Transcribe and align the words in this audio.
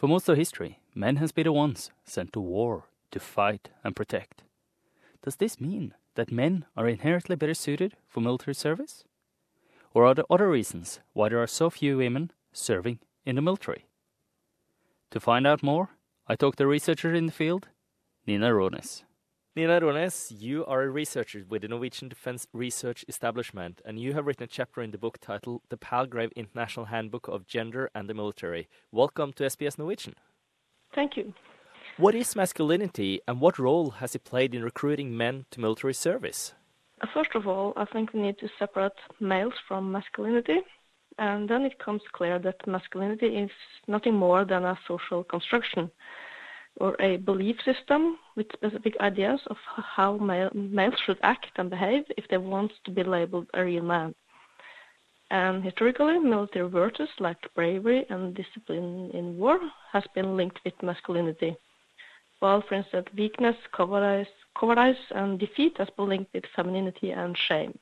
For 0.00 0.08
most 0.08 0.30
of 0.30 0.38
history, 0.38 0.80
men 0.94 1.16
has 1.16 1.30
been 1.30 1.44
the 1.44 1.52
ones 1.52 1.90
sent 2.06 2.32
to 2.32 2.40
war 2.40 2.84
to 3.10 3.20
fight 3.20 3.68
and 3.84 3.94
protect. 3.94 4.44
Does 5.22 5.36
this 5.36 5.60
mean 5.60 5.92
that 6.14 6.32
men 6.32 6.64
are 6.74 6.88
inherently 6.88 7.36
better 7.36 7.52
suited 7.52 7.98
for 8.08 8.22
military 8.22 8.54
service? 8.54 9.04
Or 9.92 10.06
are 10.06 10.14
there 10.14 10.24
other 10.30 10.48
reasons 10.48 11.00
why 11.12 11.28
there 11.28 11.42
are 11.42 11.46
so 11.46 11.68
few 11.68 11.98
women 11.98 12.30
serving 12.50 13.00
in 13.26 13.36
the 13.36 13.42
military? 13.42 13.84
To 15.10 15.20
find 15.20 15.46
out 15.46 15.62
more, 15.62 15.90
I 16.26 16.34
talked 16.34 16.56
to 16.56 16.64
a 16.64 16.66
researcher 16.66 17.14
in 17.14 17.26
the 17.26 17.32
field, 17.32 17.68
Nina 18.26 18.54
Rones. 18.54 19.04
Nina 19.56 19.80
Rones, 19.80 20.30
you 20.30 20.64
are 20.66 20.82
a 20.82 20.88
researcher 20.88 21.44
with 21.48 21.62
the 21.62 21.68
Norwegian 21.68 22.08
Defence 22.08 22.46
Research 22.52 23.04
Establishment, 23.08 23.82
and 23.84 23.98
you 23.98 24.12
have 24.12 24.24
written 24.24 24.44
a 24.44 24.46
chapter 24.46 24.80
in 24.80 24.92
the 24.92 24.96
book 24.96 25.18
titled 25.20 25.62
The 25.70 25.76
Palgrave 25.76 26.30
International 26.36 26.86
Handbook 26.86 27.26
of 27.26 27.48
Gender 27.48 27.90
and 27.92 28.08
the 28.08 28.14
Military. 28.14 28.68
Welcome 28.92 29.32
to 29.32 29.42
SBS 29.42 29.76
Norwegian. 29.76 30.14
Thank 30.94 31.16
you. 31.16 31.34
What 31.96 32.14
is 32.14 32.36
masculinity, 32.36 33.22
and 33.26 33.40
what 33.40 33.58
role 33.58 33.90
has 33.90 34.14
it 34.14 34.22
played 34.22 34.54
in 34.54 34.62
recruiting 34.62 35.16
men 35.16 35.46
to 35.50 35.58
military 35.58 35.94
service? 35.94 36.54
First 37.12 37.34
of 37.34 37.48
all, 37.48 37.72
I 37.76 37.86
think 37.86 38.12
we 38.12 38.22
need 38.22 38.38
to 38.38 38.48
separate 38.56 38.92
males 39.18 39.54
from 39.66 39.90
masculinity, 39.90 40.60
and 41.18 41.50
then 41.50 41.62
it 41.62 41.80
comes 41.80 42.02
clear 42.12 42.38
that 42.38 42.68
masculinity 42.68 43.26
is 43.26 43.50
nothing 43.88 44.14
more 44.14 44.44
than 44.44 44.64
a 44.64 44.78
social 44.86 45.24
construction 45.24 45.90
or 46.76 47.00
a 47.00 47.16
belief 47.18 47.56
system 47.64 48.18
with 48.36 48.46
specific 48.52 48.94
ideas 49.00 49.40
of 49.48 49.56
how 49.66 50.16
male, 50.16 50.50
males 50.54 50.94
should 51.04 51.18
act 51.22 51.46
and 51.56 51.70
behave 51.70 52.04
if 52.16 52.26
they 52.28 52.38
want 52.38 52.72
to 52.84 52.90
be 52.90 53.02
labeled 53.02 53.46
a 53.54 53.64
real 53.64 53.82
man. 53.82 54.14
And 55.30 55.62
historically, 55.64 56.18
military 56.18 56.68
virtues 56.68 57.08
like 57.20 57.54
bravery 57.54 58.04
and 58.10 58.34
discipline 58.34 59.10
in 59.14 59.38
war 59.38 59.60
has 59.92 60.04
been 60.14 60.36
linked 60.36 60.58
with 60.64 60.74
masculinity, 60.82 61.56
while, 62.40 62.62
for 62.68 62.74
instance, 62.74 63.06
weakness, 63.16 63.56
cowardice, 63.76 64.26
cowardice 64.58 64.96
and 65.10 65.38
defeat 65.38 65.76
has 65.78 65.88
been 65.96 66.08
linked 66.08 66.34
with 66.34 66.44
femininity 66.56 67.12
and 67.12 67.36
shame. 67.46 67.78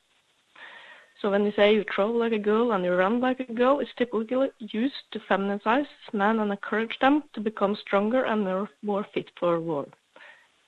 So 1.20 1.30
when 1.32 1.44
you 1.44 1.52
say 1.56 1.74
you 1.74 1.84
throw 1.92 2.10
like 2.12 2.32
a 2.32 2.38
girl 2.38 2.72
and 2.72 2.84
you 2.84 2.94
run 2.94 3.20
like 3.20 3.40
a 3.40 3.52
girl, 3.52 3.80
it's 3.80 3.90
typically 3.98 4.50
used 4.58 4.94
to 5.10 5.18
feminize 5.20 5.86
men 6.12 6.38
and 6.38 6.52
encourage 6.52 6.96
them 7.00 7.24
to 7.32 7.40
become 7.40 7.76
stronger 7.80 8.24
and 8.24 8.44
more, 8.44 8.70
more 8.82 9.04
fit 9.12 9.28
for 9.38 9.60
war. 9.60 9.86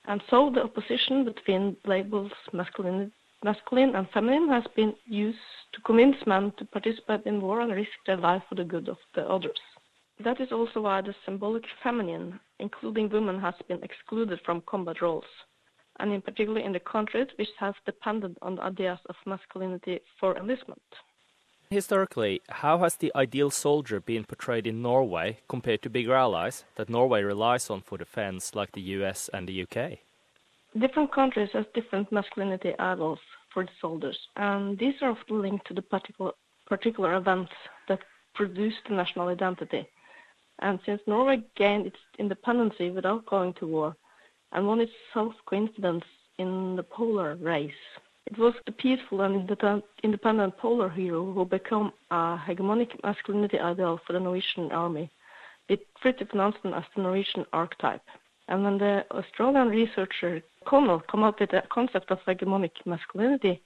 And 0.06 0.20
so 0.28 0.50
the 0.52 0.64
opposition 0.64 1.24
between 1.24 1.76
labels 1.84 2.32
masculine, 2.52 3.12
masculine 3.44 3.94
and 3.94 4.10
feminine 4.10 4.48
has 4.48 4.64
been 4.74 4.94
used 5.06 5.38
to 5.72 5.80
convince 5.82 6.16
men 6.26 6.52
to 6.58 6.64
participate 6.64 7.26
in 7.26 7.40
war 7.40 7.60
and 7.60 7.72
risk 7.72 7.90
their 8.06 8.16
life 8.16 8.42
for 8.48 8.56
the 8.56 8.64
good 8.64 8.88
of 8.88 8.98
the 9.14 9.22
others. 9.28 9.60
That 10.24 10.40
is 10.40 10.50
also 10.50 10.80
why 10.80 11.00
the 11.00 11.14
symbolic 11.24 11.64
feminine, 11.82 12.40
including 12.58 13.08
women, 13.08 13.38
has 13.40 13.54
been 13.68 13.82
excluded 13.84 14.40
from 14.44 14.62
combat 14.62 15.00
roles 15.00 15.24
and 16.00 16.12
in 16.12 16.22
particular 16.22 16.60
in 16.60 16.72
the 16.72 16.80
countries 16.80 17.28
which 17.36 17.48
have 17.58 17.74
depended 17.86 18.36
on 18.42 18.56
the 18.56 18.62
ideas 18.62 18.98
of 19.08 19.16
masculinity 19.26 20.00
for 20.18 20.36
enlistment. 20.36 20.82
Historically, 21.70 22.40
how 22.48 22.78
has 22.78 22.96
the 22.96 23.12
ideal 23.14 23.48
soldier 23.48 24.00
been 24.00 24.24
portrayed 24.24 24.66
in 24.66 24.82
Norway 24.82 25.38
compared 25.48 25.82
to 25.82 25.88
bigger 25.88 26.14
allies 26.14 26.64
that 26.74 26.88
Norway 26.88 27.22
relies 27.22 27.70
on 27.70 27.80
for 27.80 27.96
defense, 27.96 28.56
like 28.56 28.72
the 28.72 28.80
US 28.98 29.30
and 29.32 29.48
the 29.48 29.62
UK? 29.62 29.98
Different 30.76 31.12
countries 31.12 31.50
have 31.52 31.72
different 31.72 32.10
masculinity 32.10 32.72
ideals 32.80 33.20
for 33.54 33.64
the 33.64 33.70
soldiers, 33.80 34.18
and 34.36 34.78
these 34.78 34.94
are 35.00 35.10
often 35.10 35.42
linked 35.42 35.66
to 35.68 35.74
the 35.74 35.82
particular, 35.82 36.32
particular 36.66 37.14
events 37.14 37.52
that 37.88 38.00
produce 38.34 38.74
the 38.88 38.94
national 38.94 39.28
identity. 39.28 39.86
And 40.58 40.80
since 40.84 41.00
Norway 41.06 41.42
gained 41.56 41.86
its 41.86 41.98
independence 42.18 42.74
without 42.78 43.26
going 43.26 43.54
to 43.54 43.66
war, 43.66 43.96
and 44.52 44.66
won 44.66 44.80
its 44.80 44.92
self-confidence 45.14 46.04
in 46.38 46.76
the 46.76 46.82
polar 46.82 47.36
race. 47.36 47.72
It 48.26 48.38
was 48.38 48.54
the 48.66 48.72
peaceful 48.72 49.22
and 49.22 49.50
independent 50.02 50.56
polar 50.58 50.88
hero 50.88 51.32
who 51.32 51.44
became 51.44 51.92
a 52.10 52.38
hegemonic 52.38 53.02
masculinity 53.02 53.58
ideal 53.58 54.00
for 54.06 54.12
the 54.12 54.20
Norwegian 54.20 54.70
army, 54.72 55.10
with 55.68 55.80
Fridtjof 56.02 56.34
Nansen 56.34 56.74
as 56.74 56.84
the 56.94 57.02
Norwegian 57.02 57.44
archetype. 57.52 58.02
And 58.48 58.64
when 58.64 58.78
the 58.78 59.04
Australian 59.12 59.68
researcher 59.68 60.42
Connell 60.66 61.00
came 61.00 61.22
up 61.22 61.40
with 61.40 61.50
the 61.50 61.62
concept 61.70 62.10
of 62.10 62.18
hegemonic 62.26 62.72
masculinity, 62.84 63.62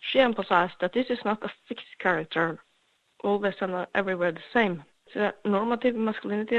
she 0.00 0.20
emphasized 0.20 0.74
that 0.80 0.92
this 0.92 1.06
is 1.10 1.18
not 1.24 1.42
a 1.42 1.50
fixed 1.68 1.98
character, 1.98 2.60
always 3.24 3.54
and 3.60 3.86
everywhere 3.94 4.32
the 4.32 4.40
same. 4.52 4.84
It's 5.14 5.16
a 5.16 5.48
normative 5.48 5.94
masculinity, 5.94 6.58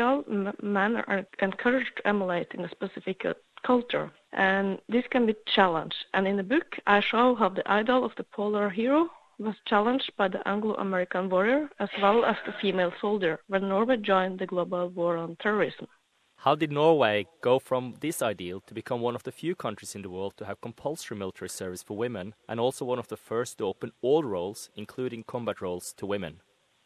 men 0.63 0.95
are 0.95 1.25
encouraged 1.39 1.97
to 1.97 2.07
emulate 2.07 2.47
in 2.55 2.65
a 2.65 2.69
specific 2.69 3.23
uh, 3.23 3.33
culture. 3.63 4.11
And 4.33 4.79
this 4.89 5.05
can 5.11 5.27
be 5.27 5.35
challenged. 5.45 6.05
And 6.15 6.27
in 6.27 6.37
the 6.37 6.43
book, 6.43 6.77
I 6.87 6.99
show 6.99 7.35
how 7.35 7.49
the 7.49 7.71
idol 7.71 8.03
of 8.03 8.13
the 8.17 8.23
polar 8.23 8.69
hero 8.69 9.09
was 9.37 9.55
challenged 9.67 10.11
by 10.17 10.29
the 10.29 10.45
Anglo-American 10.47 11.29
warrior 11.29 11.69
as 11.79 11.89
well 12.01 12.25
as 12.25 12.37
the 12.45 12.53
female 12.59 12.91
soldier 12.99 13.39
when 13.47 13.69
Norway 13.69 13.97
joined 13.97 14.39
the 14.39 14.47
global 14.47 14.89
war 14.89 15.17
on 15.17 15.37
terrorism. 15.41 15.87
How 16.37 16.55
did 16.55 16.71
Norway 16.71 17.27
go 17.41 17.59
from 17.59 17.95
this 17.99 18.21
ideal 18.21 18.61
to 18.61 18.73
become 18.73 19.01
one 19.01 19.15
of 19.15 19.23
the 19.23 19.31
few 19.31 19.55
countries 19.55 19.93
in 19.93 20.01
the 20.01 20.09
world 20.09 20.33
to 20.37 20.45
have 20.45 20.61
compulsory 20.61 21.17
military 21.17 21.49
service 21.49 21.83
for 21.83 21.97
women 21.97 22.33
and 22.47 22.59
also 22.59 22.83
one 22.83 22.97
of 22.97 23.09
the 23.09 23.17
first 23.17 23.57
to 23.57 23.65
open 23.65 23.91
all 24.01 24.23
roles, 24.23 24.69
including 24.75 25.23
combat 25.23 25.61
roles, 25.61 25.93
to 25.97 26.05
women? 26.05 26.41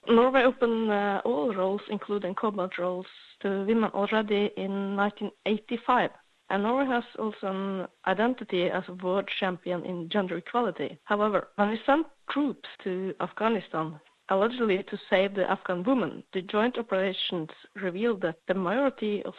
Norway 0.08 0.44
opened 0.44 0.92
uh, 0.92 1.22
all 1.24 1.54
roles, 1.54 1.82
including 1.90 2.36
combat 2.36 2.78
roles, 2.78 3.06
to 3.42 3.66
women 3.66 3.90
already 3.94 4.52
in 4.58 4.98
1985. 4.98 6.12
And 6.50 6.64
Norway 6.64 6.86
has 6.86 7.04
also 7.18 7.48
an 7.48 7.88
identity 8.06 8.70
as 8.70 8.84
a 8.90 8.94
world 8.94 9.30
champion 9.40 9.86
in 9.86 10.10
gender 10.10 10.38
equality. 10.38 11.00
However, 11.06 11.48
when 11.56 11.70
we 11.70 11.80
sent 11.86 12.06
troops 12.30 12.68
to 12.84 13.16
Afghanistan, 13.22 14.00
allegedly 14.30 14.84
to 14.84 15.00
save 15.10 15.36
the 15.36 15.50
Afghan 15.50 15.84
women, 15.84 16.24
the 16.34 16.42
joint 16.42 16.78
operations 16.78 17.50
revealed 17.76 18.22
that 18.22 18.40
the 18.48 18.54
majority 18.54 19.24
of 19.24 19.34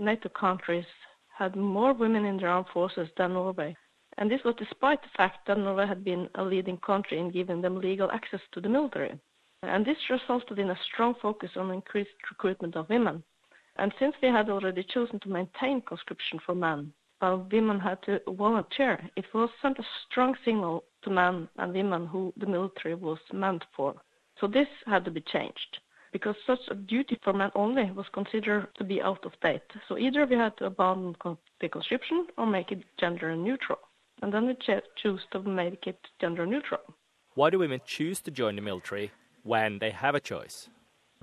NATO 0.00 0.28
countries 0.28 0.86
had 1.36 1.54
more 1.54 1.92
women 1.92 2.24
in 2.24 2.38
their 2.38 2.48
armed 2.48 2.66
forces 2.72 3.08
than 3.16 3.34
Norway. 3.34 3.76
And 4.18 4.28
this 4.28 4.42
was 4.44 4.56
despite 4.58 5.00
the 5.02 5.16
fact 5.16 5.46
that 5.46 5.58
Norway 5.58 5.86
had 5.86 6.02
been 6.02 6.28
a 6.34 6.42
leading 6.42 6.78
country 6.78 7.18
in 7.20 7.30
giving 7.30 7.62
them 7.62 7.80
legal 7.80 8.10
access 8.10 8.40
to 8.52 8.60
the 8.60 8.68
military. 8.68 9.18
And 9.62 9.84
this 9.84 9.96
resulted 10.08 10.58
in 10.58 10.70
a 10.70 10.78
strong 10.92 11.14
focus 11.20 11.50
on 11.56 11.72
increased 11.72 12.10
recruitment 12.30 12.76
of 12.76 12.88
women. 12.88 13.24
And 13.76 13.92
since 13.98 14.14
we 14.22 14.28
had 14.28 14.50
already 14.50 14.84
chosen 14.84 15.18
to 15.20 15.28
maintain 15.28 15.82
conscription 15.82 16.38
for 16.44 16.54
men, 16.54 16.92
while 17.18 17.46
women 17.50 17.80
had 17.80 18.00
to 18.02 18.20
volunteer, 18.28 19.00
it 19.16 19.24
was 19.34 19.50
sent 19.60 19.78
a 19.78 19.86
strong 20.06 20.36
signal 20.44 20.84
to 21.02 21.10
men 21.10 21.48
and 21.58 21.72
women 21.72 22.06
who 22.06 22.32
the 22.36 22.46
military 22.46 22.94
was 22.94 23.18
meant 23.32 23.64
for. 23.74 23.94
So 24.40 24.46
this 24.46 24.68
had 24.86 25.04
to 25.04 25.10
be 25.10 25.20
changed 25.20 25.78
because 26.12 26.36
such 26.46 26.60
a 26.70 26.74
duty 26.74 27.18
for 27.22 27.32
men 27.32 27.50
only 27.54 27.90
was 27.90 28.06
considered 28.12 28.68
to 28.76 28.84
be 28.84 29.02
out 29.02 29.24
of 29.26 29.38
date. 29.40 29.62
So 29.88 29.98
either 29.98 30.24
we 30.26 30.36
had 30.36 30.56
to 30.58 30.66
abandon 30.66 31.16
the 31.60 31.68
conscription 31.68 32.28
or 32.36 32.46
make 32.46 32.70
it 32.70 32.84
gender 32.98 33.34
neutral. 33.34 33.78
And 34.22 34.32
then 34.32 34.46
we 34.46 34.56
chose 35.02 35.20
to 35.32 35.42
make 35.42 35.86
it 35.86 35.98
gender 36.20 36.46
neutral. 36.46 36.80
Why 37.34 37.50
do 37.50 37.58
women 37.58 37.80
choose 37.84 38.20
to 38.22 38.30
join 38.30 38.56
the 38.56 38.62
military 38.62 39.10
when 39.48 39.78
they 39.78 39.90
have 39.90 40.14
a 40.14 40.20
choice? 40.20 40.68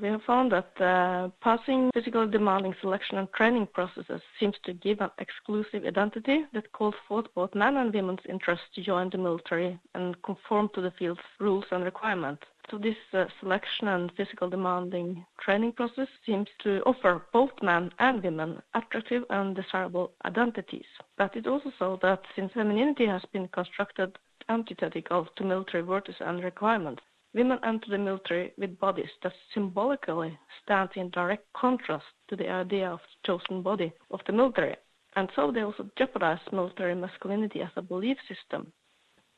We 0.02 0.10
have 0.10 0.24
found 0.24 0.52
that 0.52 0.82
uh, 0.82 1.30
passing 1.40 1.90
physically 1.94 2.28
demanding 2.28 2.76
selection 2.82 3.18
and 3.18 3.32
training 3.32 3.68
processes 3.74 4.22
seems 4.38 4.56
to 4.64 4.74
give 4.74 5.00
an 5.00 5.12
exclusive 5.20 5.86
identity 5.86 6.44
that 6.54 6.74
calls 6.74 6.96
forth 7.08 7.28
both 7.34 7.56
men 7.56 7.78
and 7.78 7.94
women's 7.94 8.26
interest 8.28 8.64
to 8.74 8.84
join 8.84 9.10
the 9.10 9.18
military 9.18 9.80
and 9.94 10.22
conform 10.24 10.70
to 10.74 10.82
the 10.82 10.92
field's 11.00 11.22
rules 11.40 11.64
and 11.72 11.86
requirements. 11.86 12.44
So 12.70 12.78
this 12.78 12.98
uh, 13.14 13.26
selection 13.40 13.88
and 13.88 14.12
physical 14.18 14.50
demanding 14.50 15.26
training 15.40 15.72
process 15.74 16.10
seems 16.26 16.50
to 16.64 16.82
offer 16.86 17.22
both 17.32 17.52
men 17.62 17.92
and 18.00 18.22
women 18.22 18.62
attractive 18.74 19.24
and 19.30 19.56
desirable 19.56 20.12
identities. 20.26 20.90
But 21.18 21.38
it 21.38 21.48
also 21.48 21.72
so 21.80 22.00
that 22.02 22.22
since 22.36 22.52
femininity 22.52 23.06
has 23.06 23.24
been 23.32 23.48
constructed 23.48 24.18
antithetical 24.50 25.28
to 25.38 25.44
military 25.46 25.84
virtues 25.84 26.18
and 26.20 26.44
requirements, 26.44 27.02
Women 27.36 27.60
enter 27.66 27.90
the 27.90 27.98
military 27.98 28.54
with 28.58 28.80
bodies 28.80 29.10
that 29.22 29.34
symbolically 29.54 30.40
stand 30.64 30.92
in 30.96 31.10
direct 31.10 31.44
contrast 31.52 32.06
to 32.30 32.38
the 32.38 32.50
idea 32.50 32.90
of 32.90 33.00
the 33.00 33.28
chosen 33.28 33.62
body 33.62 33.92
of 34.10 34.22
the 34.26 34.32
military. 34.32 34.78
And 35.18 35.30
so 35.36 35.52
they 35.52 35.60
also 35.60 35.90
jeopardize 35.98 36.40
military 36.54 36.96
masculinity 36.96 37.60
as 37.62 37.72
a 37.76 37.82
belief 37.82 38.16
system. 38.30 38.72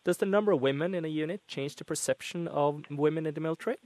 Does 0.06 0.18
the 0.18 0.28
number 0.28 0.52
of 0.52 0.62
women 0.62 0.94
in 0.94 1.06
a 1.06 1.08
unit 1.08 1.42
change 1.48 1.76
the 1.76 1.86
perception 1.86 2.48
of 2.50 2.84
women 2.92 3.26
in 3.26 3.34
the 3.34 3.42
military? 3.42 3.78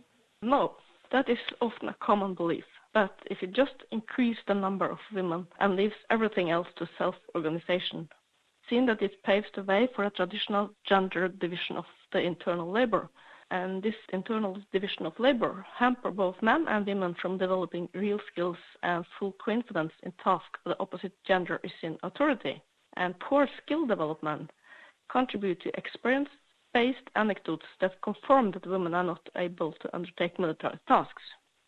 No, 0.41 0.75
that 1.13 1.29
is 1.29 1.39
often 1.61 1.87
a 1.87 1.95
common 2.01 2.33
belief. 2.33 2.65
But 2.93 3.17
if 3.27 3.41
you 3.41 3.47
just 3.47 3.75
increase 3.91 4.37
the 4.45 4.53
number 4.53 4.89
of 4.89 4.99
women 5.13 5.47
and 5.61 5.77
leaves 5.77 5.95
everything 6.09 6.51
else 6.51 6.67
to 6.75 6.89
self-organization, 6.97 8.09
seeing 8.69 8.85
that 8.87 9.01
it 9.01 9.23
paves 9.23 9.47
the 9.55 9.63
way 9.63 9.87
for 9.95 10.03
a 10.03 10.11
traditional 10.11 10.69
gender 10.85 11.29
division 11.29 11.77
of 11.77 11.85
the 12.11 12.19
internal 12.19 12.69
labor, 12.69 13.09
and 13.51 13.83
this 13.83 13.95
internal 14.13 14.57
division 14.71 15.05
of 15.05 15.19
labor 15.19 15.65
hamper 15.77 16.09
both 16.09 16.35
men 16.41 16.65
and 16.69 16.85
women 16.85 17.13
from 17.21 17.37
developing 17.37 17.87
real 17.93 18.19
skills 18.31 18.57
and 18.81 19.05
full 19.19 19.35
confidence 19.43 19.91
in 20.03 20.11
tasks 20.23 20.59
the 20.65 20.79
opposite 20.79 21.13
gender 21.27 21.59
is 21.63 21.71
in 21.83 21.97
authority. 22.03 22.61
And 22.97 23.19
poor 23.19 23.47
skill 23.61 23.85
development 23.85 24.51
contribute 25.11 25.61
to 25.61 25.77
experience-based 25.77 27.09
anecdotes 27.15 27.65
that 27.81 28.01
confirm 28.01 28.51
that 28.51 28.65
women 28.65 28.93
are 28.93 29.03
not 29.03 29.27
able 29.35 29.73
to 29.73 29.95
undertake 29.95 30.39
military 30.39 30.79
tasks, 30.87 31.23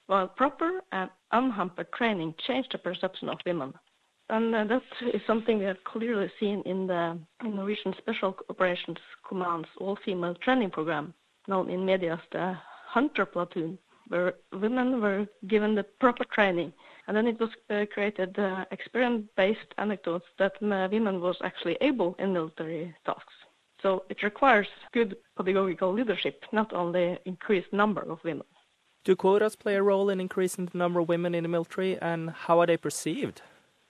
while 0.07 0.27
proper 0.27 0.81
and 0.91 1.09
unhampered 1.31 1.91
training 1.93 2.33
change 2.47 2.65
the 2.71 2.77
perception 2.77 3.29
of 3.29 3.37
women. 3.45 3.73
And 4.29 4.55
uh, 4.55 4.63
that 4.65 4.81
is 5.13 5.21
something 5.27 5.59
we 5.59 5.65
have 5.65 5.83
clearly 5.83 6.31
seen 6.39 6.63
in 6.65 6.87
the 6.87 7.19
Norwegian 7.43 7.93
Special 7.97 8.35
Operations 8.49 8.97
Command's 9.27 9.67
all-female 9.79 10.35
training 10.35 10.71
program, 10.71 11.13
known 11.47 11.69
in 11.69 11.85
media 11.85 12.13
as 12.13 12.19
the 12.31 12.57
Hunter 12.87 13.25
Platoon, 13.25 13.77
where 14.07 14.35
women 14.51 15.01
were 15.01 15.27
given 15.47 15.75
the 15.75 15.83
proper 15.83 16.25
training. 16.25 16.73
And 17.07 17.17
then 17.17 17.27
it 17.27 17.39
was 17.39 17.49
uh, 17.69 17.85
created 17.93 18.37
uh, 18.39 18.65
experience-based 18.71 19.73
anecdotes 19.77 20.25
that 20.39 20.53
women 20.61 21.19
was 21.19 21.37
actually 21.43 21.77
able 21.81 22.15
in 22.19 22.33
military 22.33 22.95
tasks. 23.05 23.33
So 23.81 24.03
it 24.09 24.23
requires 24.23 24.67
good 24.93 25.17
pedagogical 25.35 25.91
leadership, 25.91 26.45
not 26.53 26.71
only 26.71 27.19
increased 27.25 27.73
number 27.73 28.01
of 28.01 28.23
women. 28.23 28.45
Do 29.03 29.17
quotas 29.17 29.57
play 29.57 29.75
a 29.75 29.83
role 29.83 30.09
in 30.09 30.21
increasing 30.21 30.67
the 30.67 30.77
number 30.77 31.01
of 31.01 31.09
women 31.09 31.35
in 31.35 31.43
the 31.43 31.49
military, 31.49 31.99
and 32.01 32.29
how 32.29 32.61
are 32.61 32.65
they 32.65 32.77
perceived? 32.77 33.41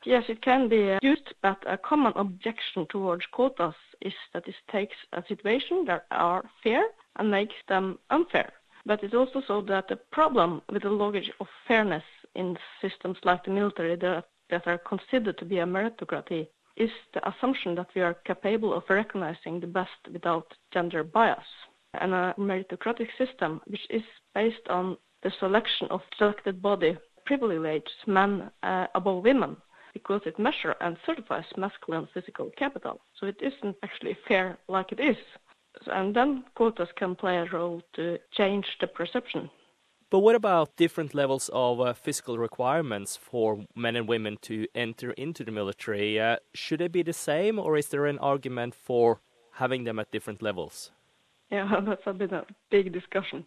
Yes, 0.06 0.24
it 0.28 0.42
can 0.42 0.68
be 0.68 0.98
used, 1.04 1.34
but 1.44 1.64
a 1.68 1.78
common 1.78 2.14
objection 2.16 2.88
towards 2.90 3.26
quotas 3.32 3.76
is 4.02 4.14
that 4.34 4.48
it 4.48 4.56
takes 4.72 4.96
a 5.14 5.24
situation 5.28 5.86
that 5.86 6.08
are 6.10 6.44
fair 6.64 6.84
and 7.18 7.30
makes 7.32 7.56
them 7.68 8.00
unfair. 8.10 8.52
But 8.86 9.04
it's 9.04 9.14
also 9.14 9.42
so 9.48 9.62
that 9.62 9.88
the 9.88 9.96
problem 10.12 10.62
with 10.72 10.84
the 10.84 10.90
logic 10.90 11.26
of 11.40 11.48
fairness 11.68 12.04
in 12.36 12.58
systems 12.82 13.18
like 13.24 13.44
the 13.46 13.52
military 13.52 13.96
that, 13.96 14.26
that 14.50 14.68
are 14.68 14.78
considered 14.78 15.38
to 15.38 15.46
be 15.46 15.60
a 15.60 15.66
meritocracy 15.66 16.48
is 16.76 16.90
the 17.14 17.28
assumption 17.28 17.76
that 17.76 17.90
we 17.96 18.02
are 18.02 18.16
capable 18.26 18.74
of 18.74 18.84
recognizing 18.90 19.60
the 19.60 19.68
best 19.68 19.92
without 20.12 20.54
gender 20.74 21.04
bias. 21.04 21.46
And 21.94 22.14
a 22.14 22.34
meritocratic 22.38 23.10
system, 23.18 23.62
which 23.68 23.86
is 23.90 24.02
based 24.34 24.68
on 24.70 24.98
the 25.22 25.32
selection 25.40 25.88
of 25.92 26.02
selected 26.18 26.62
body, 26.62 26.98
privileges 27.26 27.88
men 28.08 28.52
uh, 28.64 28.88
above 28.96 29.24
women 29.24 29.56
because 29.94 30.22
it 30.26 30.40
measures 30.40 30.76
and 30.82 30.98
certifies 31.06 31.46
masculine 31.56 32.08
physical 32.14 32.50
capital. 32.58 33.00
So 33.20 33.28
it 33.28 33.38
isn't 33.42 33.76
actually 33.84 34.18
fair 34.28 34.58
like 34.68 34.92
it 34.92 35.00
is. 35.00 35.18
And 35.88 36.16
then 36.16 36.44
quotas 36.56 36.90
can 36.96 37.16
play 37.16 37.38
a 37.38 37.46
role 37.46 37.82
to 37.96 38.18
change 38.32 38.66
the 38.80 38.88
perception. 38.88 39.50
But 40.10 40.20
what 40.20 40.36
about 40.36 40.76
different 40.76 41.16
levels 41.16 41.50
of 41.52 41.82
uh, 41.82 41.94
physical 41.94 42.38
requirements 42.38 43.18
for 43.18 43.66
men 43.76 43.96
and 43.96 44.08
women 44.08 44.38
to 44.44 44.68
enter 44.76 45.12
into 45.14 45.44
the 45.44 45.52
military? 45.52 46.20
Uh, 46.20 46.36
should 46.54 46.82
they 46.82 46.88
be 46.88 47.02
the 47.02 47.14
same, 47.14 47.58
or 47.58 47.78
is 47.78 47.88
there 47.88 48.06
an 48.06 48.20
argument 48.20 48.76
for 48.76 49.22
having 49.54 49.86
them 49.86 49.98
at 49.98 50.12
different 50.12 50.44
levels? 50.44 50.92
Yeah, 51.50 51.68
that's 51.86 52.06
a 52.06 52.14
bit 52.14 52.32
a 52.32 52.46
big 52.70 52.94
discussion. 52.94 53.44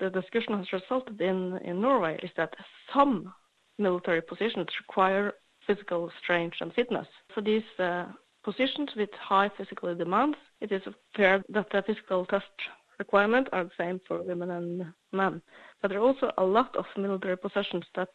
The 0.00 0.10
discussion 0.10 0.54
has 0.58 0.72
resulted 0.72 1.20
in 1.20 1.58
in 1.64 1.80
Norway 1.80 2.18
is 2.22 2.30
that 2.36 2.54
some 2.92 3.32
military 3.78 4.22
positions 4.22 4.68
require 4.80 5.34
physical 5.66 6.10
strength 6.20 6.56
and 6.60 6.72
fitness. 6.74 7.06
For 7.34 7.42
these 7.42 7.68
uh, 7.78 8.06
positions 8.46 8.90
with 8.96 9.10
high 9.30 9.50
physical 9.58 9.92
demands, 9.94 10.38
it 10.60 10.70
is 10.70 10.82
fair 11.16 11.42
that 11.48 11.68
the 11.72 11.82
physical 11.86 12.24
test 12.26 12.54
requirements 13.00 13.50
are 13.52 13.64
the 13.64 13.76
same 13.76 14.00
for 14.06 14.22
women 14.22 14.50
and 14.52 14.70
men. 15.12 15.42
But 15.82 15.88
there 15.88 15.98
are 15.98 16.08
also 16.10 16.30
a 16.38 16.44
lot 16.44 16.74
of 16.76 16.86
military 16.96 17.36
positions 17.36 17.84
that 17.96 18.12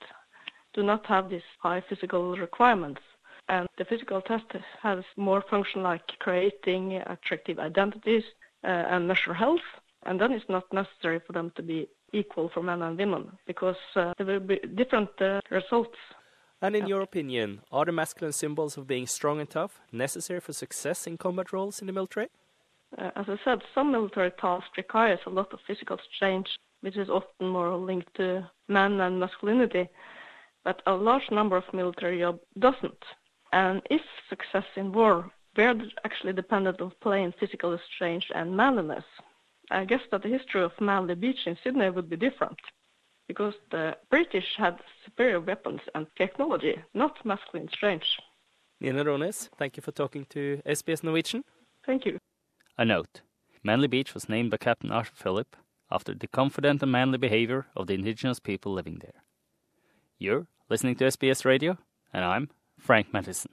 do 0.74 0.84
not 0.84 1.06
have 1.06 1.30
these 1.30 1.50
high 1.60 1.84
physical 1.90 2.24
requirements. 2.38 3.02
And 3.50 3.68
the 3.78 3.86
physical 3.86 4.22
test 4.22 4.50
has 4.82 5.04
more 5.18 5.44
function 5.50 5.84
like 5.84 6.08
creating 6.20 6.94
attractive 7.16 7.60
identities 7.60 8.24
uh, 8.64 8.68
and 8.94 9.08
measure 9.08 9.34
health. 9.34 9.68
And 10.06 10.20
then 10.20 10.32
it's 10.32 10.50
not 10.56 10.72
necessary 10.72 11.20
for 11.28 11.34
them 11.34 11.52
to 11.58 11.62
be 11.62 11.90
equal 12.14 12.50
for 12.54 12.64
men 12.64 12.82
and 12.82 12.98
women 12.98 13.24
because 13.46 13.82
uh, 13.96 14.14
there 14.18 14.28
will 14.28 14.40
be 14.40 14.60
different 14.76 15.10
uh, 15.22 15.42
results 15.50 15.98
and 16.62 16.76
in 16.76 16.88
your 16.88 17.02
opinion, 17.02 17.62
are 17.72 17.86
the 17.86 17.92
masculine 17.92 18.34
symbols 18.34 18.78
of 18.78 18.86
being 18.88 19.08
strong 19.08 19.40
and 19.40 19.50
tough 19.50 19.80
necessary 19.92 20.40
for 20.40 20.54
success 20.54 21.08
in 21.08 21.18
combat 21.18 21.52
roles 21.52 21.82
in 21.82 21.88
the 21.88 21.94
military? 21.94 22.28
Uh, 22.98 23.10
as 23.16 23.26
I 23.28 23.38
said, 23.44 23.62
some 23.74 23.92
military 23.92 24.32
tasks 24.32 24.78
requires 24.78 25.20
a 25.26 25.30
lot 25.30 25.52
of 25.54 25.60
physical 25.66 25.98
strength, 26.14 26.52
which 26.82 26.98
is 26.98 27.10
often 27.10 27.48
more 27.48 27.76
linked 27.76 28.14
to 28.16 28.50
men 28.68 29.00
and 29.00 29.20
masculinity, 29.20 29.90
but 30.64 30.82
a 30.86 30.94
large 30.94 31.32
number 31.32 31.58
of 31.58 31.74
military 31.74 32.20
jobs 32.20 32.42
doesn't. 32.60 33.04
And 33.54 33.82
if 33.90 34.02
success 34.30 34.66
in 34.76 34.92
war 34.92 35.32
were 35.58 35.76
actually 36.06 36.34
dependent 36.34 36.80
on 36.80 36.92
playing 37.02 37.34
physical 37.40 37.78
strength 37.96 38.28
and 38.36 38.56
manliness, 38.56 39.06
I 39.72 39.86
guess 39.86 40.02
that 40.12 40.22
the 40.22 40.30
history 40.30 40.62
of 40.62 40.80
Manly 40.80 41.16
Beach 41.16 41.48
in 41.48 41.58
Sydney 41.64 41.90
would 41.90 42.10
be 42.10 42.18
different 42.18 42.60
because 43.32 43.54
the 43.70 43.96
British 44.10 44.50
had 44.58 44.76
superior 45.06 45.40
weapons 45.40 45.80
and 45.96 46.06
technology, 46.18 46.76
not 46.94 47.26
masculine 47.26 47.70
strength. 47.72 48.06
Nina 48.82 49.06
Rones, 49.06 49.50
thank 49.58 49.78
you 49.78 49.84
for 49.84 49.94
talking 49.94 50.26
to 50.32 50.62
SBS 50.66 51.02
Norwegian. 51.02 51.46
Thank 51.86 52.06
you. 52.06 52.18
A 52.78 52.84
note 52.84 53.22
Manly 53.64 53.88
Beach 53.88 54.14
was 54.14 54.28
named 54.28 54.52
by 54.52 54.58
Captain 54.58 54.92
Arthur 54.92 55.16
Phillip 55.16 55.56
after 55.90 56.14
the 56.14 56.28
confident 56.28 56.84
and 56.84 56.92
manly 56.92 57.18
behavior 57.18 57.68
of 57.74 57.88
the 57.88 57.94
indigenous 57.94 58.40
people 58.40 58.74
living 58.74 58.98
there. 59.00 59.24
You're 60.20 60.48
listening 60.70 60.96
to 60.98 61.06
SBS 61.06 61.46
Radio, 61.46 61.78
and 62.14 62.26
I'm 62.26 62.50
Frank 62.78 63.14
Mattison. 63.14 63.50